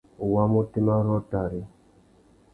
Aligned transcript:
U 0.27 0.29
wāmú 0.35 0.61
otémá 0.61 0.95
rôō 1.09 1.19
tari? 1.35 1.61